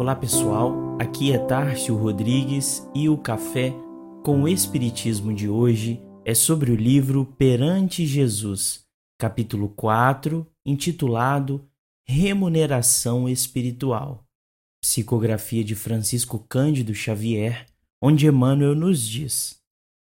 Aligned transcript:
Olá 0.00 0.16
pessoal, 0.16 0.96
aqui 0.98 1.30
é 1.30 1.38
Tárcio 1.38 1.94
Rodrigues 1.94 2.88
e 2.94 3.06
o 3.10 3.18
Café 3.18 3.70
com 4.24 4.44
o 4.44 4.48
Espiritismo 4.48 5.34
de 5.34 5.46
hoje 5.46 6.02
é 6.24 6.32
sobre 6.32 6.70
o 6.70 6.74
livro 6.74 7.26
Perante 7.36 8.06
Jesus, 8.06 8.82
capítulo 9.18 9.68
4, 9.68 10.46
intitulado 10.64 11.68
Remuneração 12.08 13.28
Espiritual, 13.28 14.24
psicografia 14.82 15.62
de 15.62 15.74
Francisco 15.74 16.38
Cândido 16.48 16.94
Xavier, 16.94 17.66
onde 18.02 18.26
Emmanuel 18.26 18.74
nos 18.74 19.06
diz: 19.06 19.60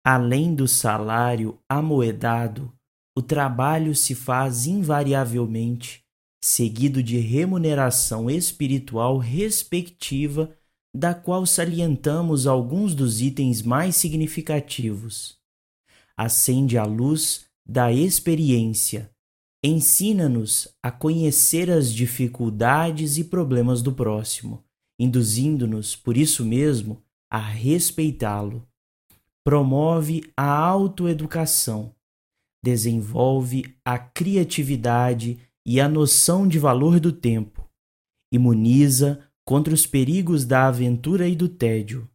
Além 0.04 0.56
do 0.56 0.66
salário 0.66 1.56
amoedado, 1.68 2.72
o 3.16 3.22
trabalho 3.22 3.94
se 3.94 4.12
faz 4.12 4.66
invariavelmente 4.66 6.03
seguido 6.44 7.02
de 7.02 7.16
remuneração 7.16 8.28
espiritual 8.28 9.16
respectiva, 9.16 10.54
da 10.94 11.14
qual 11.14 11.46
salientamos 11.46 12.46
alguns 12.46 12.94
dos 12.94 13.22
itens 13.22 13.62
mais 13.62 13.96
significativos. 13.96 15.38
Acende 16.14 16.76
a 16.76 16.84
luz 16.84 17.46
da 17.66 17.90
experiência, 17.90 19.10
ensina-nos 19.64 20.68
a 20.82 20.90
conhecer 20.90 21.70
as 21.70 21.90
dificuldades 21.90 23.16
e 23.16 23.24
problemas 23.24 23.80
do 23.80 23.90
próximo, 23.90 24.62
induzindo-nos, 25.00 25.96
por 25.96 26.14
isso 26.14 26.44
mesmo, 26.44 27.02
a 27.32 27.38
respeitá-lo. 27.38 28.68
Promove 29.42 30.30
a 30.36 30.46
autoeducação, 30.46 31.94
desenvolve 32.62 33.74
a 33.82 33.98
criatividade 33.98 35.38
e 35.66 35.80
a 35.80 35.88
noção 35.88 36.46
de 36.46 36.58
valor 36.58 37.00
do 37.00 37.10
tempo, 37.10 37.68
imuniza 38.32 39.20
contra 39.44 39.72
os 39.72 39.86
perigos 39.86 40.44
da 40.44 40.66
aventura 40.66 41.28
e 41.28 41.34
do 41.34 41.48
tédio, 41.48 42.08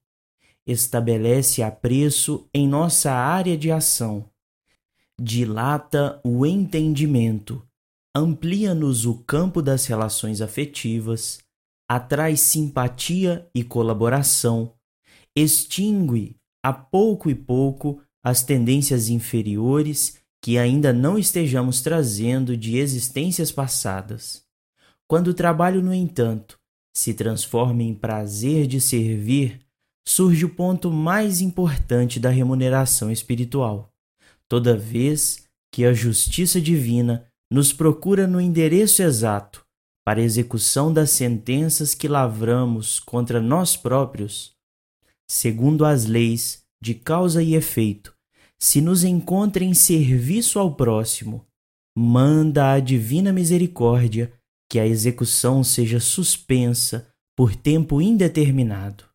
estabelece 0.66 1.64
apreço 1.64 2.48
em 2.54 2.68
nossa 2.68 3.12
área 3.12 3.58
de 3.58 3.72
ação, 3.72 4.30
dilata 5.20 6.22
o 6.24 6.46
entendimento, 6.46 7.66
amplia-nos 8.16 9.06
o 9.06 9.16
campo 9.24 9.62
das 9.62 9.86
relações 9.86 10.42
afetivas, 10.42 11.40
atrai 11.90 12.36
simpatia 12.36 13.50
e 13.54 13.64
colaboração, 13.64 14.74
extingue 15.36 16.36
a 16.64 16.72
pouco 16.72 17.30
e 17.30 17.36
pouco 17.36 18.02
as 18.24 18.44
tendências 18.44 19.10
inferiores 19.10 20.19
que 20.42 20.58
ainda 20.58 20.94
não 20.94 21.18
estejamos 21.18 21.82
trazendo 21.82 22.56
de 22.56 22.78
existências 22.78 23.52
passadas. 23.52 24.44
Quando 25.08 25.30
o 25.30 25.34
trabalho, 25.34 25.82
no 25.82 25.94
entanto, 25.94 26.58
se 26.96 27.14
transforma 27.14 27.84
em 27.84 27.94
prazer 27.94 28.68
de 28.68 28.80
servir, 28.80 29.60
surge 30.08 30.46
o 30.46 30.50
ponto 30.50 30.92
mais 30.92 31.42
importante 31.42 32.20
da 32.20 32.30
remuneração 32.30 33.12
espiritual. 33.12 33.94
Toda 34.48 34.76
vez 34.76 35.48
que 35.72 35.86
a 35.86 35.94
justiça 35.94 36.60
divina 36.60 37.26
nos 37.52 37.74
procura 37.74 38.28
no 38.28 38.40
endereço 38.40 39.02
exato 39.02 39.66
para 40.06 40.22
execução 40.22 40.92
das 40.92 41.12
sentenças 41.12 41.94
que 41.94 42.08
lavramos 42.08 43.00
contra 43.00 43.40
nós 43.40 43.76
próprios, 43.76 44.56
segundo 45.28 45.86
as 45.86 46.06
leis 46.06 46.64
de 46.82 46.96
causa 46.96 47.44
e 47.44 47.54
efeito, 47.54 48.16
se 48.62 48.82
nos 48.82 49.04
encontra 49.06 49.64
em 49.64 49.74
serviço 49.74 50.60
ao 50.60 50.76
próximo, 50.76 51.46
manda 51.98 52.74
a 52.74 52.80
divina 52.80 53.32
misericórdia 53.32 54.34
que 54.70 54.80
a 54.80 54.86
execução 54.86 55.64
seja 55.64 56.00
suspensa 56.00 57.08
por 57.36 57.56
tempo 57.56 58.02
indeterminado. 58.02 59.06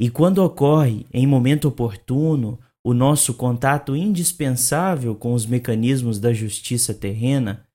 E 0.00 0.10
quando 0.10 0.38
ocorre, 0.38 1.06
em 1.12 1.26
momento 1.26 1.68
oportuno, 1.68 2.58
o 2.82 2.92
nosso 2.92 3.34
contato 3.34 3.94
indispensável 3.94 5.14
com 5.14 5.34
os 5.34 5.46
mecanismos 5.46 6.18
da 6.18 6.32
justiça 6.32 6.92
terrena, 6.92 7.66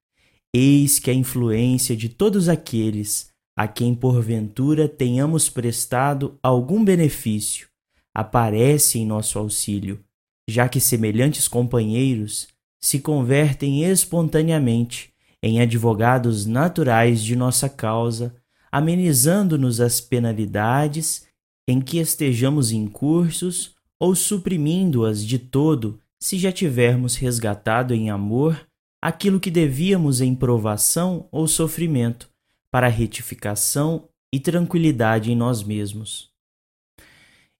eis 0.53 0.99
que 0.99 1.09
a 1.09 1.13
influência 1.13 1.95
de 1.95 2.09
todos 2.09 2.49
aqueles 2.49 3.29
a 3.55 3.67
quem 3.67 3.93
porventura 3.93 4.87
tenhamos 4.87 5.49
prestado 5.49 6.37
algum 6.41 6.83
benefício 6.83 7.67
aparece 8.13 8.99
em 8.99 9.05
nosso 9.05 9.37
auxílio 9.37 10.03
já 10.49 10.67
que 10.67 10.79
semelhantes 10.79 11.47
companheiros 11.47 12.47
se 12.81 12.99
convertem 12.99 13.83
espontaneamente 13.83 15.13
em 15.41 15.61
advogados 15.61 16.45
naturais 16.45 17.21
de 17.21 17.35
nossa 17.35 17.69
causa, 17.69 18.35
amenizando-nos 18.71 19.79
as 19.79 20.01
penalidades 20.01 21.27
em 21.67 21.79
que 21.79 21.99
estejamos 21.99 22.71
incursos 22.71 23.75
ou 23.99 24.15
suprimindo-as 24.15 25.25
de 25.25 25.37
todo 25.37 25.99
se 26.19 26.37
já 26.37 26.51
tivermos 26.51 27.15
resgatado 27.15 27.93
em 27.93 28.09
amor 28.09 28.67
aquilo 29.01 29.39
que 29.39 29.51
devíamos 29.51 30.19
em 30.19 30.35
provação 30.35 31.27
ou 31.31 31.47
sofrimento 31.47 32.29
para 32.71 32.87
retificação 32.87 34.07
e 34.33 34.39
tranquilidade 34.39 35.31
em 35.31 35.35
nós 35.35 35.63
mesmos. 35.63 36.29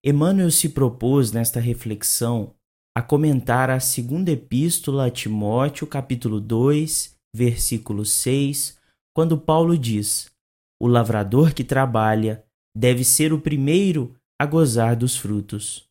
Emmanuel 0.04 0.50
se 0.50 0.68
propôs 0.68 1.32
nesta 1.32 1.60
reflexão 1.60 2.54
a 2.96 3.02
comentar 3.02 3.70
a 3.70 3.78
segunda 3.78 4.30
epístola 4.30 5.06
a 5.06 5.10
Timóteo, 5.10 5.86
capítulo 5.86 6.40
2, 6.40 7.16
versículo 7.34 8.04
6, 8.04 8.78
quando 9.14 9.38
Paulo 9.38 9.78
diz: 9.78 10.30
O 10.80 10.86
lavrador 10.86 11.54
que 11.54 11.62
trabalha 11.62 12.44
deve 12.76 13.04
ser 13.04 13.32
o 13.32 13.40
primeiro 13.40 14.14
a 14.40 14.46
gozar 14.46 14.96
dos 14.96 15.16
frutos. 15.16 15.88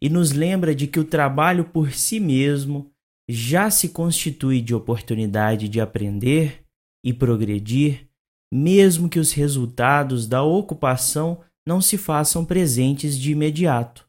E 0.00 0.08
nos 0.08 0.32
lembra 0.32 0.74
de 0.74 0.86
que 0.86 1.00
o 1.00 1.04
trabalho 1.04 1.64
por 1.64 1.92
si 1.92 2.20
mesmo 2.20 2.90
já 3.28 3.70
se 3.70 3.90
constitui 3.90 4.60
de 4.60 4.74
oportunidade 4.74 5.68
de 5.68 5.80
aprender 5.80 6.64
e 7.04 7.12
progredir, 7.12 8.08
mesmo 8.52 9.08
que 9.08 9.18
os 9.18 9.32
resultados 9.32 10.26
da 10.26 10.42
ocupação 10.42 11.40
não 11.66 11.80
se 11.80 11.98
façam 11.98 12.44
presentes 12.44 13.18
de 13.18 13.32
imediato. 13.32 14.07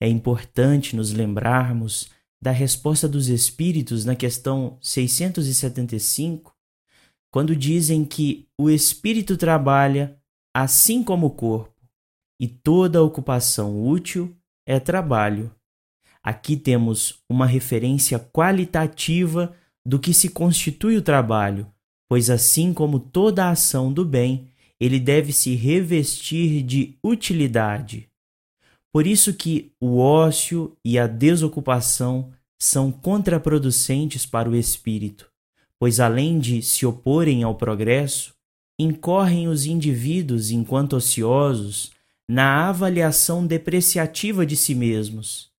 É 0.00 0.08
importante 0.08 0.96
nos 0.96 1.12
lembrarmos 1.12 2.10
da 2.42 2.50
resposta 2.50 3.06
dos 3.06 3.28
Espíritos 3.28 4.04
na 4.04 4.16
questão 4.16 4.78
675, 4.80 6.54
quando 7.30 7.54
dizem 7.54 8.04
que 8.04 8.48
o 8.58 8.70
Espírito 8.70 9.36
trabalha 9.36 10.18
assim 10.54 11.04
como 11.04 11.26
o 11.26 11.30
corpo, 11.30 11.74
e 12.40 12.48
toda 12.48 13.02
ocupação 13.02 13.86
útil 13.86 14.34
é 14.66 14.80
trabalho. 14.80 15.54
Aqui 16.22 16.56
temos 16.56 17.22
uma 17.28 17.46
referência 17.46 18.18
qualitativa 18.18 19.54
do 19.84 19.98
que 19.98 20.14
se 20.14 20.30
constitui 20.30 20.96
o 20.96 21.02
trabalho, 21.02 21.70
pois 22.08 22.30
assim 22.30 22.72
como 22.72 22.98
toda 22.98 23.50
ação 23.50 23.92
do 23.92 24.04
bem, 24.04 24.48
ele 24.80 24.98
deve 24.98 25.32
se 25.32 25.54
revestir 25.54 26.62
de 26.62 26.98
utilidade. 27.04 28.09
Por 28.92 29.06
isso 29.06 29.32
que 29.34 29.72
o 29.80 29.98
ócio 29.98 30.76
e 30.84 30.98
a 30.98 31.06
desocupação 31.06 32.32
são 32.58 32.90
contraproducentes 32.90 34.26
para 34.26 34.50
o 34.50 34.56
espírito, 34.56 35.30
pois 35.78 36.00
além 36.00 36.38
de 36.38 36.60
se 36.60 36.84
oporem 36.84 37.42
ao 37.44 37.54
progresso, 37.54 38.34
incorrem 38.78 39.46
os 39.46 39.64
indivíduos 39.64 40.50
enquanto 40.50 40.94
ociosos 40.94 41.92
na 42.28 42.68
avaliação 42.68 43.46
depreciativa 43.46 44.44
de 44.44 44.56
si 44.56 44.74
mesmos. 44.74 45.50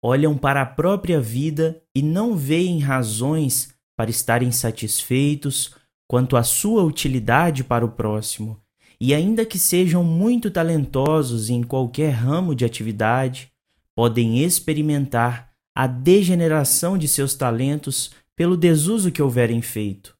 Olham 0.00 0.38
para 0.38 0.62
a 0.62 0.66
própria 0.66 1.20
vida 1.20 1.82
e 1.94 2.00
não 2.00 2.36
veem 2.36 2.78
razões 2.78 3.74
para 3.96 4.10
estarem 4.10 4.52
satisfeitos 4.52 5.74
quanto 6.06 6.36
à 6.36 6.44
sua 6.44 6.84
utilidade 6.84 7.64
para 7.64 7.84
o 7.84 7.90
próximo 7.90 8.62
e, 9.00 9.14
ainda 9.14 9.46
que 9.46 9.58
sejam 9.58 10.02
muito 10.02 10.50
talentosos 10.50 11.50
em 11.50 11.62
qualquer 11.62 12.10
ramo 12.10 12.54
de 12.54 12.64
atividade, 12.64 13.52
podem 13.94 14.42
experimentar 14.42 15.52
a 15.74 15.86
degeneração 15.86 16.98
de 16.98 17.06
seus 17.06 17.34
talentos 17.34 18.10
pelo 18.34 18.56
desuso 18.56 19.12
que 19.12 19.22
houverem 19.22 19.62
feito. 19.62 20.16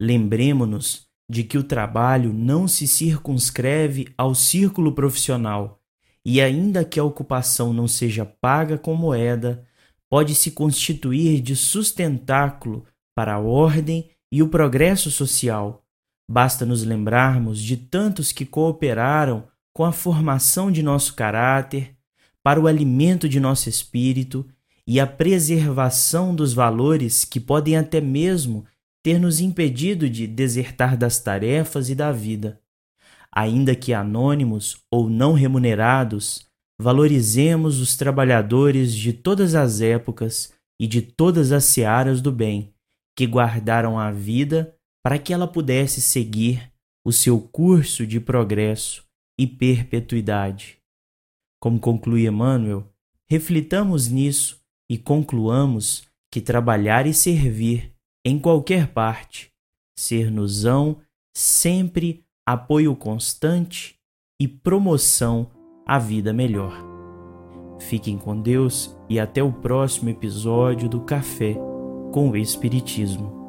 Lembremos-nos 0.00 1.06
de 1.28 1.44
que 1.44 1.56
o 1.56 1.64
trabalho 1.64 2.32
não 2.32 2.68
se 2.68 2.86
circunscreve 2.86 4.08
ao 4.18 4.34
círculo 4.34 4.92
profissional 4.92 5.80
e, 6.24 6.40
ainda 6.40 6.84
que 6.84 7.00
a 7.00 7.04
ocupação 7.04 7.72
não 7.72 7.88
seja 7.88 8.24
paga 8.24 8.76
com 8.76 8.94
moeda, 8.94 9.64
pode 10.10 10.34
se 10.34 10.50
constituir 10.50 11.40
de 11.40 11.56
sustentáculo 11.56 12.84
para 13.14 13.34
a 13.34 13.38
ordem 13.38 14.10
e 14.30 14.42
o 14.42 14.48
progresso 14.48 15.10
social 15.10 15.81
Basta 16.32 16.64
nos 16.64 16.82
lembrarmos 16.82 17.60
de 17.60 17.76
tantos 17.76 18.32
que 18.32 18.46
cooperaram 18.46 19.44
com 19.70 19.84
a 19.84 19.92
formação 19.92 20.72
de 20.72 20.82
nosso 20.82 21.12
caráter, 21.12 21.94
para 22.42 22.58
o 22.58 22.66
alimento 22.66 23.28
de 23.28 23.38
nosso 23.38 23.68
espírito 23.68 24.48
e 24.86 24.98
a 24.98 25.06
preservação 25.06 26.34
dos 26.34 26.54
valores 26.54 27.22
que 27.22 27.38
podem 27.38 27.76
até 27.76 28.00
mesmo 28.00 28.64
ter 29.02 29.18
nos 29.18 29.40
impedido 29.40 30.08
de 30.08 30.26
desertar 30.26 30.96
das 30.96 31.20
tarefas 31.20 31.90
e 31.90 31.94
da 31.94 32.10
vida. 32.10 32.58
ainda 33.30 33.74
que 33.74 33.92
anônimos 33.92 34.78
ou 34.90 35.10
não 35.10 35.34
remunerados, 35.34 36.46
valorizemos 36.80 37.78
os 37.78 37.94
trabalhadores 37.94 38.94
de 38.94 39.12
todas 39.12 39.54
as 39.54 39.82
épocas 39.82 40.50
e 40.80 40.86
de 40.86 41.02
todas 41.02 41.52
as 41.52 41.64
searas 41.64 42.22
do 42.22 42.32
bem, 42.32 42.72
que 43.14 43.26
guardaram 43.26 43.98
a 43.98 44.10
vida 44.10 44.74
para 45.02 45.18
que 45.18 45.32
ela 45.32 45.48
pudesse 45.48 46.00
seguir 46.00 46.72
o 47.04 47.12
seu 47.12 47.40
curso 47.40 48.06
de 48.06 48.20
progresso 48.20 49.04
e 49.38 49.46
perpetuidade. 49.46 50.78
Como 51.60 51.80
conclui 51.80 52.26
Emmanuel, 52.26 52.86
reflitamos 53.28 54.08
nisso 54.08 54.60
e 54.88 54.96
concluamos 54.96 56.06
que 56.30 56.40
trabalhar 56.40 57.06
e 57.06 57.14
servir 57.14 57.92
em 58.24 58.38
qualquer 58.38 58.88
parte, 58.88 59.50
ser 59.98 60.30
nosão 60.30 61.00
sempre 61.36 62.24
apoio 62.46 62.94
constante 62.94 63.96
e 64.40 64.46
promoção 64.46 65.50
à 65.86 65.98
vida 65.98 66.32
melhor. 66.32 66.72
Fiquem 67.80 68.16
com 68.16 68.40
Deus 68.40 68.96
e 69.08 69.18
até 69.18 69.42
o 69.42 69.52
próximo 69.52 70.08
episódio 70.08 70.88
do 70.88 71.00
Café 71.00 71.54
com 72.12 72.30
o 72.30 72.36
Espiritismo. 72.36 73.41